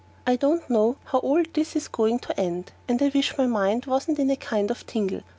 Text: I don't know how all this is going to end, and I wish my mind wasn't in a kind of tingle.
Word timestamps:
I 0.25 0.35
don't 0.35 0.67
know 0.67 0.95
how 1.03 1.19
all 1.19 1.43
this 1.53 1.75
is 1.75 1.87
going 1.87 2.17
to 2.17 2.39
end, 2.39 2.71
and 2.87 2.99
I 3.03 3.11
wish 3.13 3.37
my 3.37 3.45
mind 3.45 3.85
wasn't 3.85 4.17
in 4.17 4.31
a 4.31 4.35
kind 4.35 4.71
of 4.71 4.87
tingle. 4.87 5.21